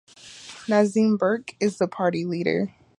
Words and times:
Nazim 0.67 1.15
Burke 1.15 1.53
is 1.59 1.77
the 1.77 1.87
party 1.87 2.25
leader. 2.25 2.73